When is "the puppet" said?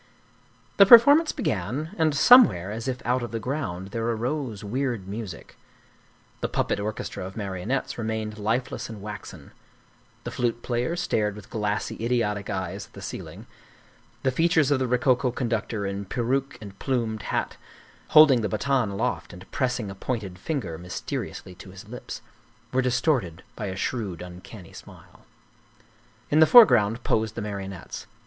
6.39-6.79